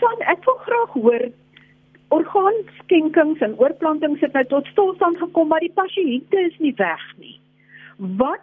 [0.00, 1.24] Susan, ek wil graag hoor
[2.16, 7.36] orgaanskenkings en oorplantings het nou tot stilstand gekom, maar die pasiënte is nie weg nie.
[8.16, 8.42] Wat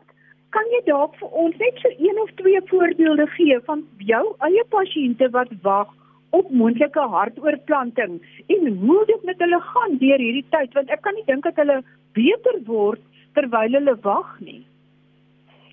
[0.54, 3.82] kan jy dalk vir ons net so een of twee voorbeelde gee van
[4.12, 5.90] jou eie pasiënte wat wag
[6.38, 8.20] op moontlike hartoortplanting
[8.54, 11.58] en hoe dit met hulle gaan deur hierdie tyd want ek kan nie dink dat
[11.58, 11.82] hulle
[12.14, 13.02] beter word
[13.34, 14.62] terwyl hulle wag nie.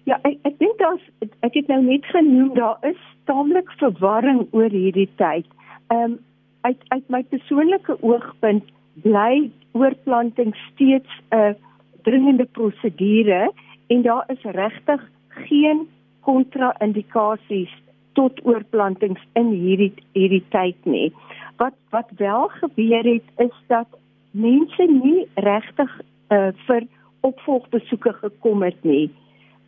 [0.09, 1.05] Ja, ek ek dink daar's
[1.47, 5.47] ek het nou net genoem daar is taamlik verwarring oor hierdie tyd.
[5.87, 6.19] Ehm um,
[6.61, 8.65] uit uit my persoonlike oogpunt
[9.03, 11.57] bly oorplanting steeds 'n
[12.03, 13.53] dringende prosedure
[13.87, 15.89] en daar is regtig geen
[16.21, 17.75] kontra-indikasies
[18.13, 21.13] tot oorplantings in hierdie hierdie tyd nie.
[21.57, 23.89] Wat wat wel gebeur het is dat
[24.31, 26.87] mense nie regtig uh, vir
[27.21, 29.11] opvolgbesoeke gekom het nie.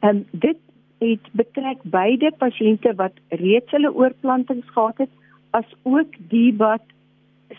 [0.01, 0.59] Ehm um, dit
[0.98, 5.10] het betrek beide pasiënte wat reeds hulle oorplantings gehad het
[5.51, 6.83] as ook die wat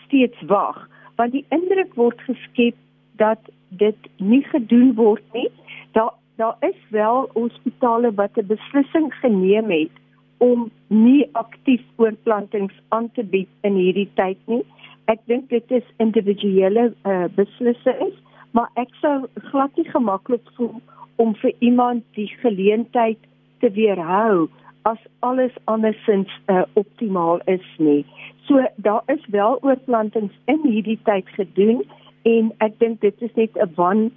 [0.06, 0.88] steeds wag
[1.18, 2.76] want die indruk word geskep
[3.18, 5.50] dat dit nie gedoen word nie.
[5.92, 9.94] Daar daar is wel hospitale wat 'n beslissing geneem het
[10.38, 14.64] om nie aktief oorplantings aan te bied in hierdie tyd nie.
[15.04, 18.14] Ek dink dit is individuele uh, beslissings,
[18.50, 20.80] maar ek sou glad nie gemaklik voel
[21.16, 23.18] om vir iemand die geleentheid
[23.58, 24.48] te weerhou
[24.88, 28.04] as alles andersins uh, optimaal is nie.
[28.46, 31.82] So daar is wel oorplantings in hierdie tyd gedoen
[32.28, 34.10] en ek dink dit is net 'n wan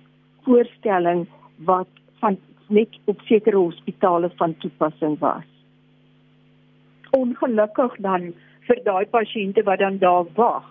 [0.45, 1.25] voorstelling
[1.71, 5.47] wat van net op sekere hospitale van toepassing was.
[7.11, 8.31] Ongelukkig dan
[8.67, 10.63] vir daai pasiënte wat dan daar wag.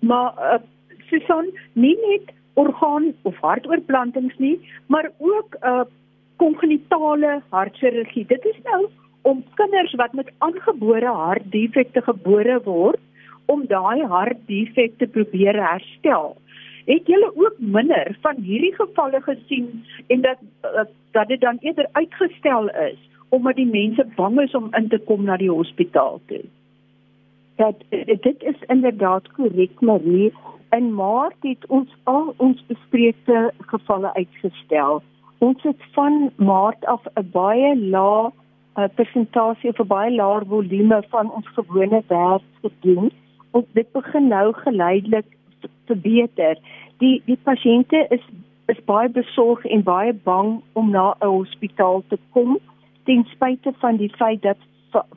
[0.00, 0.60] Maar uh,
[1.08, 5.84] Susan, nie net orgaan of hartoorplantings nie, maar ook 'n uh,
[6.36, 8.26] kongenitale hartchirurgie.
[8.26, 8.88] Dit is nou
[9.22, 13.00] om kinders wat met aangebore hartdefekte gebore word
[13.46, 16.36] om daai hartdefekte probeer herstel.
[16.86, 21.88] Het julle ook minder van hierdie gevalle gesien en dat eh, dat dit dan eerder
[21.92, 22.98] uitgestel is
[23.28, 26.42] omdat die mense bang is om in te kom na die hospitaal toe?
[27.56, 27.84] Dat
[28.24, 30.32] dit is inderdaad korrek, Marie.
[30.70, 35.02] In Maart het ons al ons bespreekte gevalle uitgestel.
[35.38, 38.30] Ons het van Maart af 'n baie lae
[38.80, 43.10] uh, persentasie of 'n baie laer volume van ons gewone werk gedoen.
[43.50, 45.26] Ons dit begin nou geleidelik
[45.86, 46.56] verbeter.
[46.98, 48.24] Die die pasiënte is
[48.66, 52.58] is baie besorg en baie bang om na 'n hospitaal te kom
[53.04, 54.56] ten spyte van die feit dat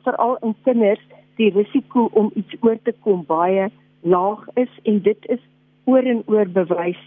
[0.04, 1.04] veral in kinders
[1.36, 3.70] die risiko om iets oor te kom baie
[4.00, 5.40] laag is en dit is
[5.84, 7.00] oor en oor bewys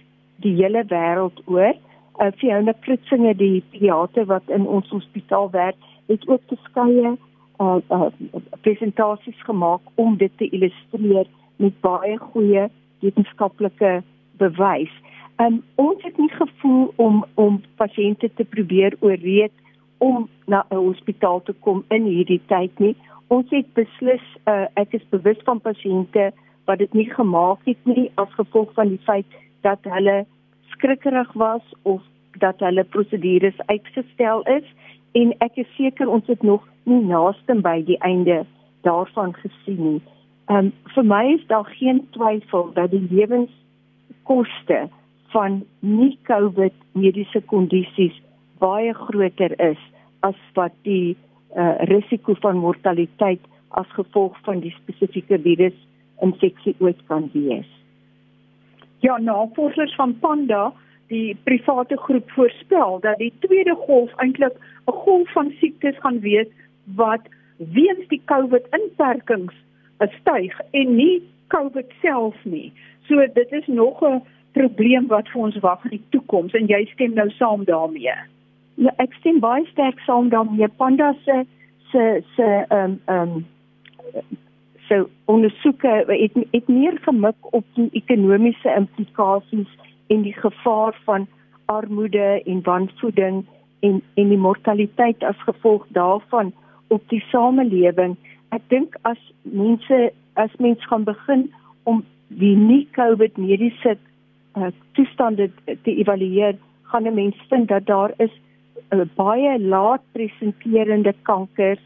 [0.44, 1.74] die hele wêreld oor.
[2.18, 7.12] Uh, Fiona Klitsinge die pediater wat in ons hospitaal werk het ook verskeie
[7.62, 8.08] uh, uh
[8.62, 12.68] presentasies gemaak om dit te illustreer met baie goeie
[13.00, 14.02] wetenskaplike
[14.42, 14.94] bewys.
[15.38, 19.54] Um ons het nie gevoel om om pasiënte te probeer ooreed
[19.98, 22.96] om na 'n hospitaal te kom in hierdie tyd nie.
[23.28, 26.32] Ons het beslis uh ek is bewus van pasiënte
[26.66, 29.26] wat dit nie gemaak het nie as gevolg van die feit
[29.62, 30.26] dat hulle
[30.74, 32.02] skrikkerig was of
[32.40, 34.68] dat hulle prosedures uitgestel is
[35.12, 38.44] en ek is seker ons het nog nie naaste by die einde
[38.88, 40.02] daarvan gesien nie.
[40.48, 44.88] Ehm um, vir my is daar geen twyfel dat die lewenskoste
[45.34, 48.16] van nie COVID mediese kondisies
[48.60, 49.82] baie groter is
[50.20, 51.16] as wat die
[51.56, 55.76] uh, risiko van mortaliteit as gevolg van die spesifieke virus
[56.22, 57.77] infeksie ooit kan wees.
[59.00, 60.74] Ja, navorsers van Panda
[61.08, 64.56] die private groep voorspel dat die tweede golf eintlik
[64.88, 66.48] 'n golf van siektes gaan wees
[66.96, 67.22] wat
[67.58, 69.54] weens die COVID inperkings
[70.20, 72.74] styg en nie COVID self nie.
[73.08, 74.22] So dit is nog 'n
[74.52, 78.16] probleem wat vir ons wag in die toekoms en jy stem nou saam daarmee.
[78.76, 80.68] Ja, ek stem baie sterk saam daarmee.
[80.68, 81.46] Panda se
[81.92, 83.46] se se ehm um, ehm um,
[84.88, 89.70] so ondersoeke het het meer gemik op die ekonomiese implikasies
[90.08, 91.28] en die gevaar van
[91.66, 93.46] armoede en wanvoeding
[93.80, 96.54] en en die mortaliteit as gevolg daarvan
[96.88, 98.16] op die samelewing.
[98.56, 101.48] Ek dink as mense as mens gaan begin
[101.84, 103.98] om die nie COVID mediese
[104.58, 108.32] uh, toestande te evalueer, gaan 'n mens vind dat daar is
[108.90, 111.82] uh, baie laat presenterende kankers,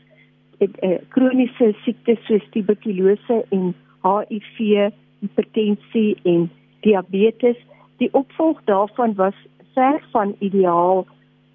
[0.62, 3.74] uh, kroniese siektes soos tuberkulose en
[4.04, 4.92] HIV,
[5.22, 6.50] hipertensie en
[6.82, 7.58] diabetes
[8.02, 9.38] die opvolg daarvan was
[9.74, 11.06] ver van ideaal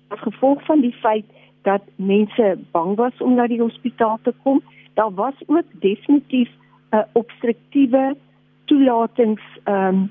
[0.08, 1.26] as gevolg van die feit
[1.67, 4.62] dat mense bang was om na die hospitaal te kom.
[4.94, 6.50] Daar was ook definitief
[6.93, 8.17] 'n obstruktiewe
[8.64, 10.11] toelatings ehm um,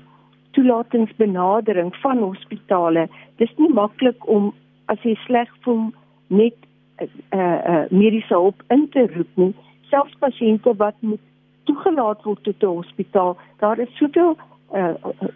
[0.50, 3.08] toelatingsbenadering van hospitale.
[3.36, 4.54] Dis nie maklik om
[4.84, 5.92] as jy sleg voel
[6.26, 9.54] net 'n uh, eh, uh, eh, mediese hulp in te roep nie.
[9.90, 11.20] Selfs pasiënte wat moet
[11.64, 14.36] toegelaat word tot 'n hospitaal, daar is soveel
[14.74, 15.28] uh, uh,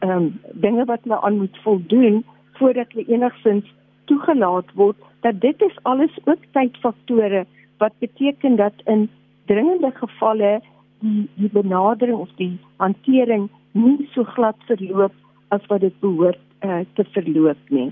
[0.00, 3.74] um, dinge wat hulle aan moet voldoen voordat hulle enigsins
[4.04, 7.46] toegelaat word dat dit is alles ook tydfaktore
[7.78, 9.08] wat beteken dat in
[9.46, 10.60] dringende gevalle
[11.00, 15.12] die die benadering of die hantering nie so glad verloop
[15.48, 17.90] as wat dit behoort uh, te verloop nie.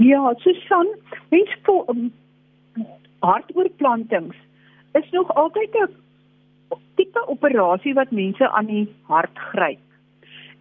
[0.00, 0.86] Ja, Susan,
[1.28, 2.12] mens voel um,
[3.18, 4.36] hartoorplantings
[4.92, 5.90] is nog altyd 'n
[6.94, 9.84] tipe operasie wat mense aan die hart gryp.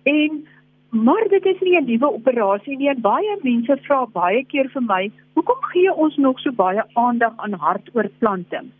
[0.03, 0.47] En
[0.89, 2.99] maar dit is nie 'n nuwe operasie nie.
[2.99, 7.53] Baie mense vra baie keer vir my, "Hoekom gee ons nog so baie aandag aan
[7.53, 8.75] hartoorplantings?"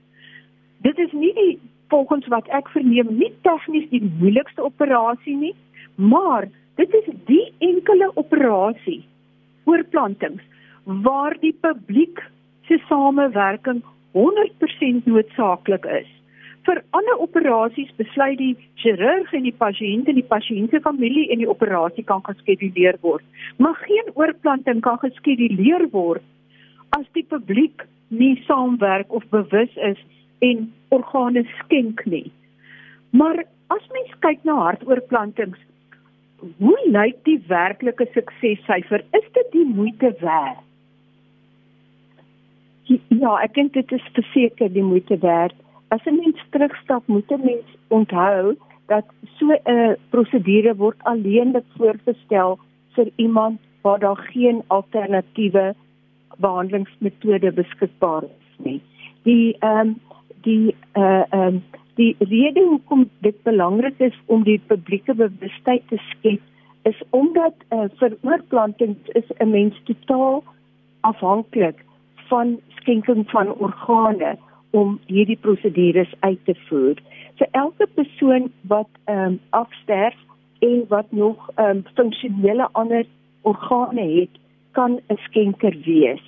[0.81, 5.55] Dit is nie die volgens wat ek verneem nie tegnies die moeilikste operasie nie,
[5.95, 9.03] maar dit is die enkele operasie
[9.69, 10.45] oorplantings
[11.05, 12.21] waar die publiek
[12.67, 13.83] se samewerking
[14.17, 16.09] 100% noodsaaklik is.
[16.67, 21.41] Vir ander operasies besluit die chirurg en die pasiënt en die pasiënt se familie en
[21.41, 23.23] die operasie kan geskeduleer word,
[23.57, 26.25] maar geen oorplanting kan geskeduleer word
[26.97, 30.01] as die publiek nie saamwerk of bewus is
[30.45, 32.27] en organe skenk nie.
[33.11, 33.43] Maar
[33.73, 35.59] as mens kyk na hartoorplantings,
[36.57, 39.03] hoe lyk die werklike suksessyfer?
[39.11, 40.65] Is dit die moeite werd?
[43.07, 45.53] Ja, ek dink dit is verseker die moeite werd.
[45.93, 48.55] As 'n mens terugstap, moet 'n mens onthou
[48.87, 49.05] dat
[49.37, 52.59] so 'n prosedure word alleenlik voorgestel
[52.95, 55.75] vir iemand waar daar geen alternatiewe
[56.37, 58.81] behandelingsmetode beskikbaar is nie.
[59.23, 59.99] Die ehm um,
[60.41, 61.63] die uh ehm um,
[61.99, 67.89] die rede hoekom dit belangrik is om die publieke bewustheid te skep is omdat uh,
[67.99, 70.43] vir oorplantings is 'n mens totaal
[71.09, 71.83] afhanklik
[72.29, 74.37] van skenking van organe
[74.71, 76.95] om hierdie prosedures uit te voer.
[77.37, 80.15] Vir elke persoon wat ehm um, afsterf
[80.59, 83.05] en wat nog ehm um, funksionele ander
[83.41, 84.33] organe het,
[84.71, 86.23] kan 'n skenker wees.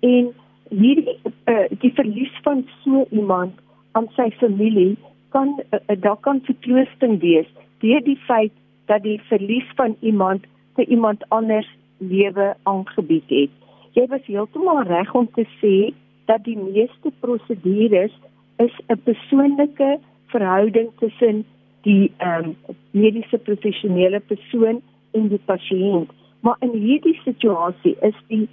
[0.00, 0.32] En
[0.70, 3.52] hierdie uh, die verlies van so iemand
[3.92, 4.96] aan sy familie
[5.28, 7.48] kan uh, daar kan vertroosting wees
[7.84, 8.52] deur die feit
[8.86, 10.46] dat die verlies van iemand
[10.76, 11.68] vir iemand anders
[11.98, 13.50] lewe aangebied het.
[13.96, 15.94] Jy was heeltemal reg om te sê
[16.28, 18.12] dat die meeste prosedures
[18.56, 21.44] is 'n persoonlike verhouding tussen
[21.82, 24.82] die ehm um, mediese professionele persoon
[25.12, 26.10] en die pasiënt.
[26.40, 28.48] Maar in hierdie situasie is die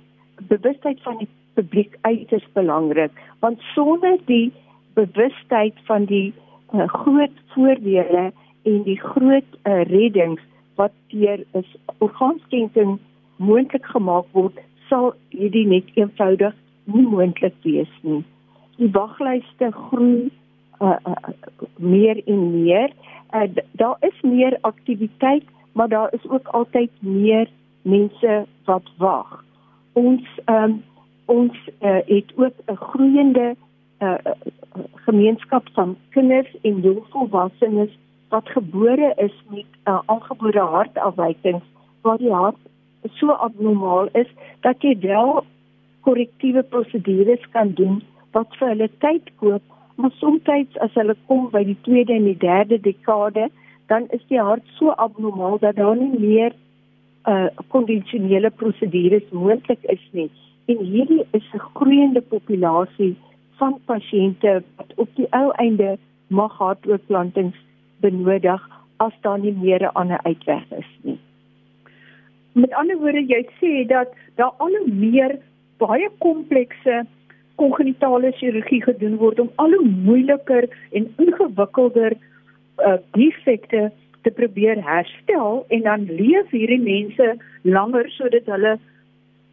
[0.48, 4.52] bewustheid van die publiek uiters belangrik want sonder die
[4.94, 6.34] bewustheid van die
[6.74, 8.31] uh, groot voordele
[8.64, 10.42] en die groot uh, reddings
[10.75, 13.00] wat deur is orgaanskenking
[13.38, 14.60] moontlik gemaak word
[14.90, 16.56] sal hierdie net eenvoudig
[16.86, 18.22] nie moontlik wees nie.
[18.78, 20.30] Die waglyste groei
[20.81, 21.34] uh, uh,
[21.78, 22.94] meer en meer.
[23.34, 23.48] Uh,
[23.80, 27.50] daar is meer aktiwiteit, maar daar is ook altyd meer
[27.81, 29.44] mense wat wag.
[29.94, 30.81] Ons um,
[31.26, 33.56] ons uh, het ook 'n groeiende
[34.04, 34.36] uh,
[35.06, 37.98] gemeenskap van kinders en jongvolwassenes
[38.30, 41.66] wat gebore is met uh, aangebore hartafwykings
[42.02, 42.60] waar die hart
[43.19, 44.30] so abnormaal is
[44.62, 45.44] dat jy wel
[46.07, 48.02] korrektiewe prosedures kan doen
[48.36, 49.64] wat vir hulle tyd koop,
[49.95, 50.48] maar soms
[50.81, 53.50] as hulle kom by die tweede en die derde dekade,
[53.88, 56.56] dan is die hart so abnormaal dat daar nie meer
[57.30, 60.30] uh konvensionele prosedures moontlik is nie.
[60.68, 63.16] En hierdie is 'n groeiende populasie
[63.64, 65.94] van pasiënte wat op die ou einde
[66.28, 67.60] mag hartoortplantings
[68.04, 68.64] benodig
[69.06, 71.20] as daar nie meer 'n ander uitweg is nie.
[72.54, 75.40] Met ander woorde, jy sê dat daar al hoe meer
[75.78, 77.06] baie komplekse
[77.56, 83.92] kongenitale chirurgie gedoen word om al hoe moeiliker en ingewikkelder uh, defekte
[84.22, 88.78] te probeer herstel en dan leef hierdie mense langer sodat hulle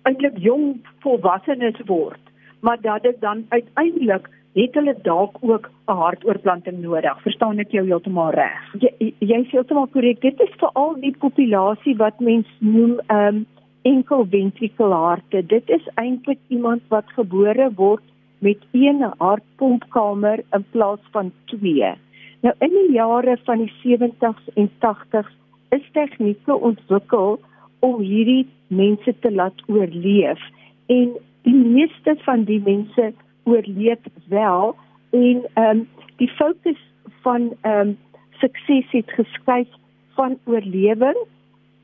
[0.02, 0.66] eintlik jong
[0.98, 2.29] volwassenes word
[2.60, 7.22] maar dat dit dan uiteindelik het hulle dalk ook 'n hartoortplanting nodig.
[7.22, 8.74] Verstaan ek jou heeltemal reg?
[8.78, 10.20] Jy jy is heeltemal korrek.
[10.20, 13.46] Dit is veral die populasie wat mens noem ehm um,
[13.82, 15.46] enkel ventrikulharte.
[15.46, 18.02] Dit is eintlik iemand wat gebore word
[18.38, 21.92] met een hartpompkamer in plaas van twee.
[22.40, 25.32] Nou in die jare van die 70s en 80s
[25.68, 27.40] is tegnieke ontwikkel
[27.78, 30.40] om hierdie mense te laat oorleef
[30.86, 33.12] en die meeste van die mense
[33.44, 34.76] oorleef wel
[35.10, 36.80] en ehm um, die fokus
[37.22, 37.98] van ehm um,
[38.40, 39.68] sukses het geskuif
[40.14, 41.16] van oorlewing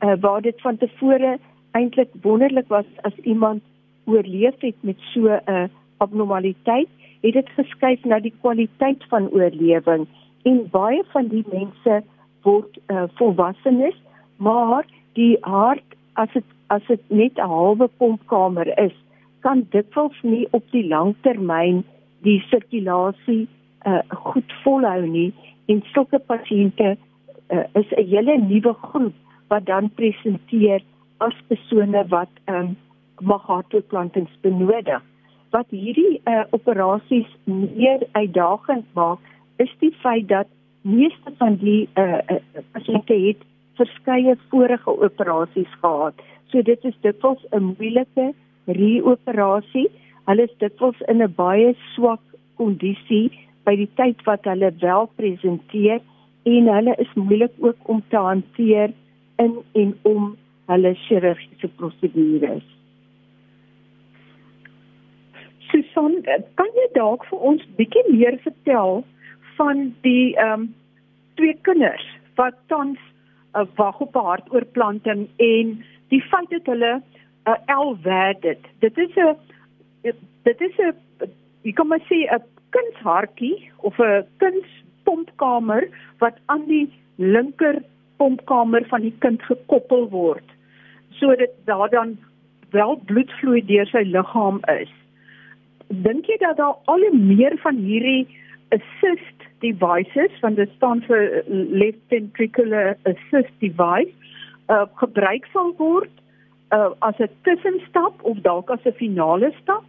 [0.01, 1.39] uh, waar dit van tevore
[1.71, 3.63] eintlik wonderlik was as iemand
[4.05, 5.65] oorleef het met so 'n uh,
[5.97, 6.89] abnormaliteit
[7.21, 10.07] het dit geskuif na die kwaliteit van oorlewing.
[10.43, 12.03] En baie van die mense
[12.43, 13.97] word uh, volwassenes
[14.37, 18.97] maar die hart as dit as dit net 'n halwe pompkamer is
[19.47, 21.85] kan dikwels nie op die lang termyn
[22.27, 23.45] die sirkulasie
[23.87, 25.29] uh, goed volhou nie
[25.71, 29.15] en sulke pasiënte uh, is 'n hele nuwe groep
[29.51, 30.83] wat dan presenteer
[31.27, 32.77] as persone wat um,
[33.21, 35.03] magatplantings benodig.
[35.55, 39.19] Wat hierdie uh, operasies meer uitdagend maak,
[39.57, 40.49] is die feit dat
[40.83, 42.41] meeste van die uh, uh,
[42.73, 43.47] pasiënte het
[43.79, 46.15] verskeie vorige operasies gehad.
[46.51, 48.35] So dit is dikwels 'n moeilike
[48.67, 49.89] reoperasie.
[50.27, 52.23] Hulle is dikwels in 'n baie swak
[52.57, 53.31] kondisie
[53.65, 56.01] by die tyd wat hulle wel presenteer
[56.45, 58.93] en hulle is moeilik ook om te hanteer
[59.43, 62.65] in en om hulle chirurgiese prosedures.
[65.71, 66.23] Susan,
[66.55, 69.05] kan jy dalk vir ons bietjie meer vertel
[69.59, 70.75] van die ehm um,
[71.37, 72.05] twee kinders
[72.39, 73.01] wat tans
[73.57, 77.03] uh, wag op 'n hartoortplanting en die feit dat hulle 'n
[77.47, 78.65] uh, L werd het.
[78.79, 79.37] Dit is 'n
[80.43, 80.95] dit is 'n
[81.63, 85.89] jy kan maar sê 'n kindshartjie of 'n kindspompkamer
[86.19, 87.83] wat aan die linker
[88.17, 90.55] pompkamer van die kind gekoppel word
[91.11, 92.19] sodat daar dan
[92.71, 94.93] wel bloedvloei deur sy liggaam is.
[95.89, 98.27] Dink jy dat daar al meer van hierdie
[98.69, 104.13] assist devices van die staan vir left ventricular assist device
[104.69, 106.11] uh, gebruik sal word
[106.73, 109.85] uh, as 'n tussenstap of dalk as 'n finale stap?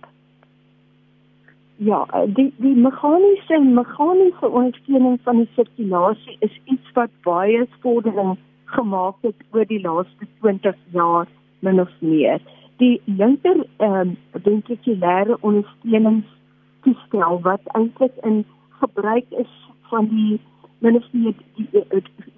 [1.77, 8.37] Ja, die die meganiese en meganiese ondersteuning van die sirkulasie is iets wat baie vordering
[8.65, 11.27] gemaak het oor die laaste 20 jaar
[11.59, 12.41] min of meer.
[12.77, 18.45] Die linker ehm um, ventrikulêre ondersteuningstoestel wat eintlik in
[18.79, 20.39] gebruik is van die
[20.79, 21.69] min of meer die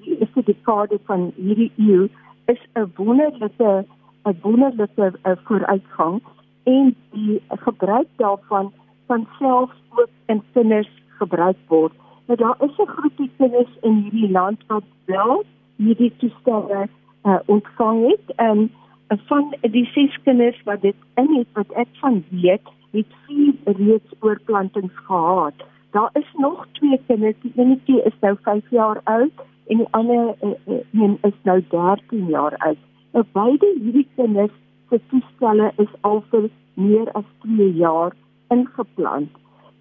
[0.03, 2.07] eerste dekade van hierdie eeu
[2.45, 3.85] is 'n wonderlike
[4.25, 6.21] 'n wonderlike uh, vooruitgang
[6.63, 8.71] en die gebruik daarvan
[9.07, 11.93] van selfs ook in kinders gebruik word.
[12.25, 15.43] Nou daar is 'n groepie kinders in hierdie land wat wel
[15.75, 16.87] hierdie toestelle
[17.23, 18.71] uh, ontvang het en
[19.09, 23.53] uh, van die ses kinders wat dit in het wat ek van weet, het vier
[23.63, 25.53] reeds oorplantings gehad.
[25.91, 29.31] Daar is nog twee kinders, die enetjie is nou 5 jaar oud
[29.67, 32.77] en die ander uh, een is nou 13 jaar oud.
[33.11, 34.55] Nou beide hierdie kinders
[34.89, 38.15] se toestelle is al vir meer as 2 jaar
[38.55, 39.31] ingeplant.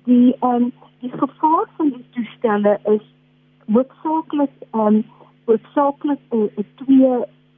[0.09, 3.05] Die ehm um, die gevaar van die toestelle is
[3.75, 5.03] hoofsaaklik ehm um,
[5.51, 7.13] hoofsaaklik 'n uh, twee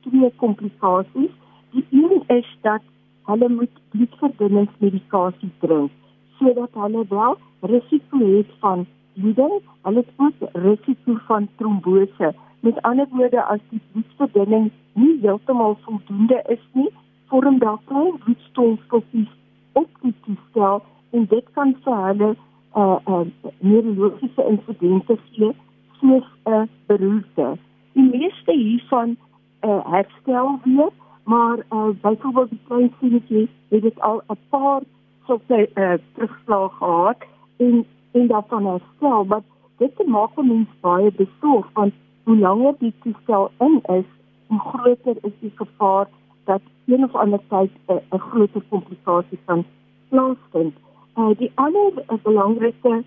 [0.07, 1.33] twee komplikasies.
[1.73, 2.83] Die een is dat
[3.31, 5.91] hulle moet bloedverdunningsmedikasie drink
[6.39, 12.35] sodat hulle wel risiko het van bloeding, hulle het ook risiko van trombose.
[12.61, 16.91] Met ander woorde as die bloedverdunning nie heeltemal voldoende is nie,
[17.29, 19.33] vorm daar klein bloedstolseltjies
[19.73, 23.27] op die toestel en dit kan vir hulle 'n uh, uh,
[23.59, 25.53] neurologiese insidente gee
[26.01, 27.57] soos 'n uh, beroerte.
[27.93, 29.17] Die meeste hiervan
[29.65, 30.93] uh, herstel weer,
[31.25, 34.83] maar uh, byvoorbeeld die klein sienetjie het dit al 'n paar
[35.27, 37.17] sulke uh, terugslag gehad
[37.57, 39.43] en en daarvan herstel, maar
[39.77, 41.93] dit maak mens baie besorg want
[42.31, 44.05] hoe langer die toestel in is,
[44.47, 46.09] hoe groter is die gevaar
[46.45, 49.65] dat een of ander tyd 'n uh, groter komplikasie kan
[50.09, 50.75] plaasvind.
[51.17, 53.03] Uh, die ander uh, belangrike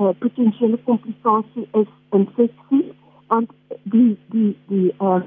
[0.00, 2.92] uh, potensiële komplikasie is infeksie
[3.26, 3.50] want
[3.82, 5.20] die die die uh,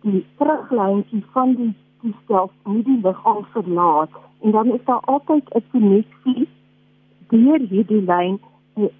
[0.00, 5.64] die teruglyntjie van die toestel moet die liggaam verlaat en dan is daar altyd 'n
[5.70, 6.48] koneksie
[7.28, 8.40] deur hierdie lyn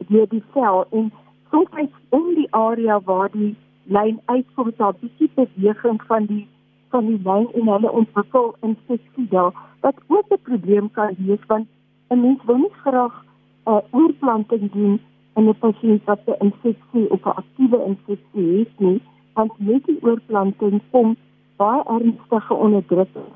[0.08, 1.12] deur die sel en
[1.50, 6.46] soms om die area waar die lyn uitkom daar bietjie beweging van die
[6.88, 11.66] van die lyn en hulle ontwikkel infeksie daar wat ook 'n probleem kan wees want
[12.10, 13.24] 'n mens wil nie graag
[13.66, 15.00] 'n uh, oorplanting doen
[15.34, 19.00] in 'n pasiënt wat 'n infeksie of 'n aktiewe infeksie het nie
[19.32, 21.16] want met die oorplanting kom
[21.56, 23.30] baie ernstige onderdrukking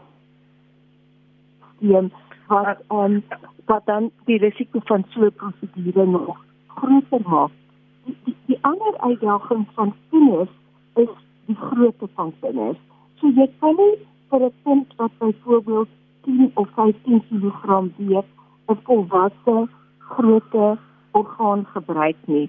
[1.76, 2.10] stelsel
[2.46, 3.22] wat um,
[3.66, 6.36] wat dan die risiko van so 'n prosedure nog
[6.66, 7.50] groter maak.
[8.46, 10.50] Die, ander uitdaging van kinders
[10.94, 11.12] is
[11.46, 12.78] die grootte van kinders.
[13.20, 13.94] So jy kan nie
[14.30, 15.88] vir 'n kind wat byvoorbeeld
[16.22, 18.24] 10 of 15 kg weeg,
[18.68, 20.78] 'n volwasse grootte
[21.12, 22.48] orgaan gebruik nie.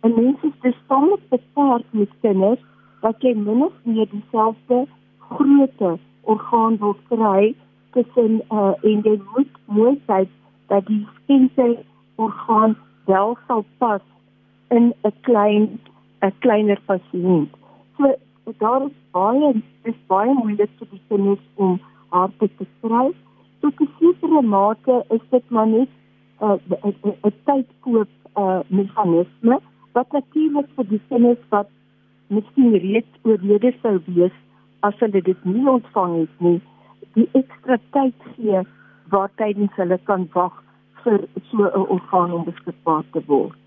[0.00, 2.62] En mense is dus tamelik beperk met kinders
[3.00, 4.86] wat jy min of meer dieselfde
[5.18, 7.54] grootte orgaan wil kry
[7.90, 10.28] tussen uh, en jy moet mooi kyk
[10.66, 11.76] dat die skenker
[12.14, 14.02] orgaan wel sal pas
[14.76, 15.64] in 'n klein
[16.22, 17.50] 'n kleiner pasiënt.
[17.96, 18.14] So
[18.58, 19.50] daar is baie
[19.90, 23.06] is baie moeilik vir die kinders om harte te kry.
[23.60, 25.88] Tot 'n sekere mate is dit maar net
[26.40, 26.92] 'n uh,
[27.26, 29.60] 'n tydkoop uh, meganisme
[29.92, 31.68] wat natuurlik vir die kinders wat
[32.26, 34.36] miskien reeds oorlede sou wees
[34.80, 36.60] as hulle dit nie ontvang het nie,
[37.14, 38.62] die ekstra tyd gee
[39.14, 40.54] waar tydens hulle kan wag
[41.04, 41.18] vir
[41.50, 43.61] so 'n orgaan om beskikbaar te word.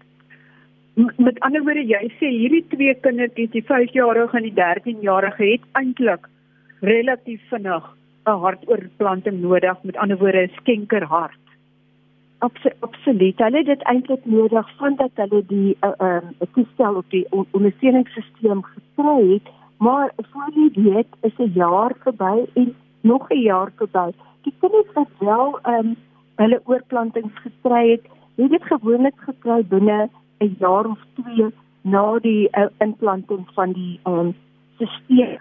[0.95, 6.29] Met ander woorde, jy sê hierdie twee kindertjies, die 5-jarige en die 13-jarige het eintlik
[6.79, 7.83] relatief vinnig
[8.25, 11.43] 'n hartoortplanting nodig, met ander woorde 'n skenkerhart.
[12.79, 13.37] Absoluut.
[13.37, 18.63] Hulle het dit eintlik nodig vandat hulle die 'n uh, uh, toestel op die ondersteuningssisteem
[18.63, 19.47] gekry het,
[19.77, 24.11] maar voor jy weet, is 'n jaar verby en nog 'n jaar verby.
[24.41, 25.95] Die kinders wat wel ehm um,
[26.35, 31.51] hulle oorplantings gekry het, het dit gewoonlik gekry binne 'n jaar of 2
[31.81, 34.33] na die uh, implanting van die um,
[34.75, 35.37] stelsel.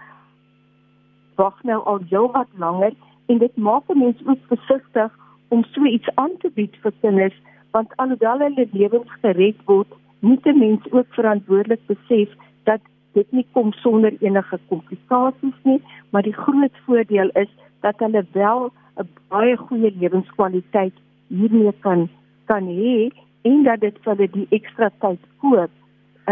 [1.35, 2.93] Wag nou al jou wat langer
[3.25, 5.11] en dit maak mense ook versigtig
[5.47, 7.37] om so iets aan te bied vir kinders
[7.75, 9.87] want alhoewel hulle lewens gered word,
[10.19, 12.29] moet 'n mens ook verantwoordelik besef
[12.63, 12.81] dat
[13.13, 18.71] dit nie kom sonder enige komplikasies nie, maar die groot voordeel is dat hulle wel
[19.01, 20.95] 'n baie goeie lewenskwaliteit
[21.27, 22.09] hiermee kan
[22.45, 23.11] kan hê
[23.51, 25.71] en dat dit vir hulle die ekstra tyd koop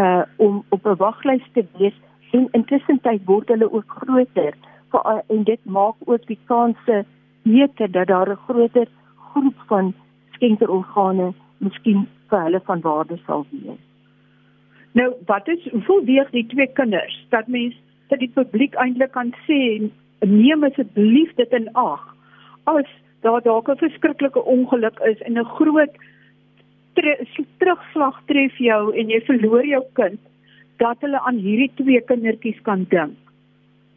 [0.01, 1.97] uh om op 'n waglys te wees
[2.31, 4.53] en intussen tyd word hulle ook groter
[4.93, 7.05] uh, en dit maak ook die kanse
[7.43, 8.87] beter dat daar 'n groter
[9.31, 9.93] groep van
[10.31, 13.81] skenkerorgane miskien vir hulle van waarde sal wees.
[14.91, 17.25] Nou, wat is hoeveel weeg die twee kinders?
[17.29, 17.75] Dat mens
[18.07, 22.15] dat die publiek eintlik kan sê neem asseblief dit in ag.
[22.63, 22.89] As
[23.21, 25.95] daar dalk 'n verskriklike ongeluk is en 'n groot
[26.93, 30.19] terugslag tref jou en jy verloor jou kind,
[30.77, 33.17] dat hulle aan hierdie twee kindertjies kan dink.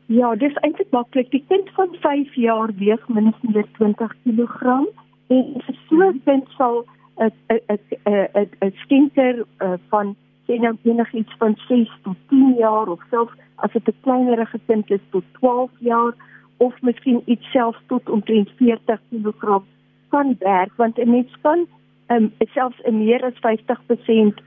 [0.06, 1.30] Ja, dis eintlik maklik.
[1.30, 4.85] Die kind van 5 jaar weeg minstens 20 kg
[5.28, 5.44] en
[5.88, 6.85] so 'n kind sal
[7.18, 9.44] 'n 'n 'n 'n skinker
[9.90, 14.61] van sien nou enigiets van 6 tot 10 jaar of selfs as dit 'n kleinerige
[14.66, 16.14] kind is tot 12 jaar
[16.56, 19.62] of miskien iets selfs tot omtrent 40 kg
[20.09, 21.66] kan werk want 'n mens kan
[22.09, 24.42] um, selfs 'n meer as 50%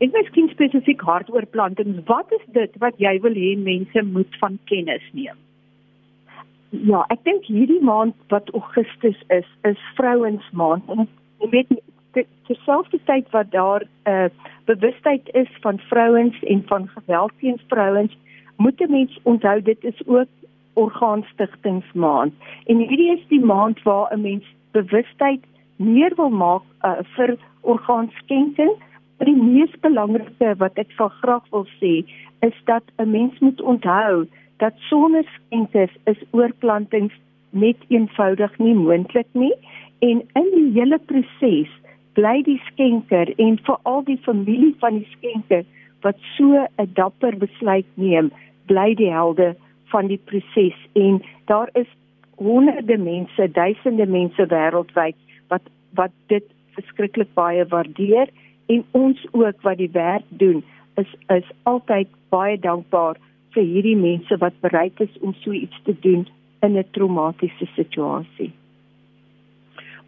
[0.00, 5.04] en miskien spesifiek hartoorplantings, wat is dit wat jy wil hê mense moet van kennis
[5.12, 5.36] neem?
[6.70, 11.08] Ja, ek dink hierdie maand wat Augustus is, is Vrouensmaand en
[11.42, 11.72] jy weet
[12.46, 14.28] terselfdertyd wat daar 'n uh,
[14.64, 18.16] bewustheid is van vrouens en van geweld teen vrouens,
[18.56, 20.28] moet 'n mens onthou dit is ook
[20.72, 22.32] orgaanstigtingsmaand.
[22.66, 25.44] En hierdie is die maand waar 'n mens bewustheid
[25.76, 28.72] meer wil maak uh, vir orgaanskenking
[29.20, 31.90] Maar die mees belangrike wat ek van graag wil sê,
[32.46, 34.24] is dat 'n mens moet onthou
[34.64, 37.12] dat sonder skenkers is oorplantings
[37.50, 39.52] net eenvoudig nie moontlik nie.
[39.98, 41.68] En in die hele proses
[42.12, 45.64] bly die skenker en veral die familie van die skenker
[46.00, 48.32] wat so 'n dapper besluit neem,
[48.66, 49.54] bly die helde
[49.92, 51.88] van die proses en daar is
[52.36, 55.16] honderde mense, duisende mense wêreldwyd
[55.48, 55.62] wat
[55.94, 58.28] wat dit verskriklik baie waardeer
[58.74, 60.62] en ons ook wat die werk doen
[61.02, 63.18] is is altyd baie dankbaar
[63.54, 66.26] vir hierdie mense wat bereid is om so iets te doen
[66.66, 68.52] in 'n traumatiese situasie.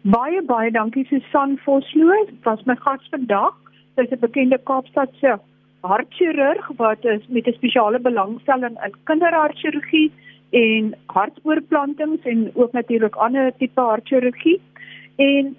[0.01, 3.55] Baie baie dankie Susan Vosloo, was my gas vandag.
[3.95, 5.39] Sy's 'n bekende Kaapstadse
[5.81, 10.11] hartchirurg wat is met 'n spesiale belangstelling in kinderhartchirurgie
[10.49, 14.61] en hartoorplantings en ook natuurlik ander tipe hartchirurgie.
[15.15, 15.57] En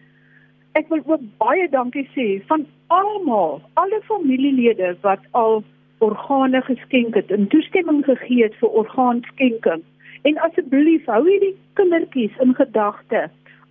[0.79, 5.63] ek wil ook baie dankie sê van almal, alle familielede wat al
[6.05, 9.85] organe geskenk het en toestemming gegee het vir orgaanskenking.
[10.29, 13.29] En asseblief hou hierdie kindertjies in gedagte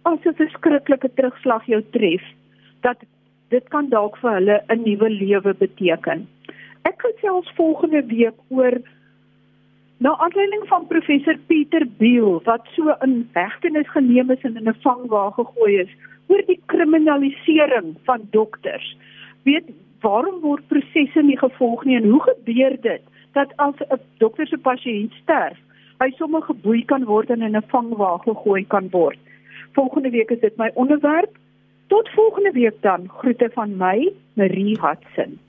[0.09, 2.23] as 'n verskriklike terugslag jou tref
[2.81, 3.03] dat
[3.49, 6.27] dit kan dalk vir hulle 'n nuwe lewe beteken.
[6.83, 8.79] Ek gesels volgende week oor
[9.97, 14.81] na aanleiding van professor Pieter Biel wat so in hegtenis geneem is en in 'n
[14.81, 15.91] vangwa gegooi is
[16.27, 18.97] oor die kriminalisering van dokters.
[19.43, 19.69] Weet
[20.01, 24.57] waarom word prosesse nie gevolg nie en hoe gebeur dit dat as 'n dokter se
[24.57, 25.57] pasiënt sterf,
[25.99, 29.19] hy sommer geboei kan word en in 'n vangwa gegooi kan word.
[29.73, 31.37] Volgende week is dit my onderwerp.
[31.87, 33.09] Tot volgende week dan.
[33.09, 35.39] Groete van my, Marie Hudson.